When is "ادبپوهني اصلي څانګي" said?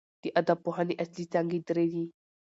0.39-1.59